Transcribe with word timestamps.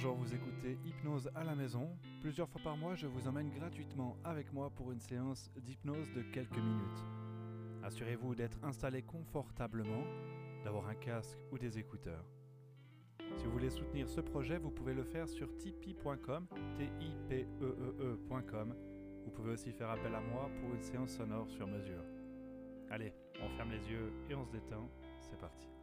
Bonjour, 0.00 0.14
vous 0.14 0.32
écoutez 0.32 0.78
Hypnose 0.84 1.28
à 1.34 1.42
la 1.42 1.56
maison. 1.56 1.90
Plusieurs 2.20 2.48
fois 2.48 2.60
par 2.62 2.76
mois, 2.76 2.94
je 2.94 3.08
vous 3.08 3.26
emmène 3.26 3.50
gratuitement 3.50 4.16
avec 4.22 4.52
moi 4.52 4.70
pour 4.70 4.92
une 4.92 5.00
séance 5.00 5.50
d'hypnose 5.56 6.08
de 6.14 6.22
quelques 6.22 6.56
minutes. 6.56 7.04
Assurez-vous 7.82 8.36
d'être 8.36 8.62
installé 8.62 9.02
confortablement, 9.02 10.04
d'avoir 10.62 10.86
un 10.86 10.94
casque 10.94 11.40
ou 11.50 11.58
des 11.58 11.80
écouteurs. 11.80 12.24
Si 13.38 13.44
vous 13.44 13.50
voulez 13.50 13.70
soutenir 13.70 14.08
ce 14.08 14.20
projet, 14.20 14.58
vous 14.58 14.70
pouvez 14.70 14.94
le 14.94 15.02
faire 15.02 15.28
sur 15.28 15.48
tipeee.com, 15.56 16.46
t 16.76 16.84
i 16.84 17.16
p 17.28 17.48
e 17.60 17.96
e 17.98 18.18
ecom 18.30 18.76
Vous 19.24 19.32
pouvez 19.32 19.50
aussi 19.50 19.72
faire 19.72 19.90
appel 19.90 20.14
à 20.14 20.20
moi 20.20 20.48
pour 20.60 20.76
une 20.76 20.82
séance 20.82 21.10
sonore 21.10 21.50
sur 21.50 21.66
mesure. 21.66 22.04
Allez, 22.88 23.12
on 23.42 23.48
ferme 23.56 23.72
les 23.72 23.90
yeux 23.90 24.12
et 24.30 24.36
on 24.36 24.44
se 24.44 24.52
détend. 24.52 24.88
C'est 25.18 25.40
parti. 25.40 25.77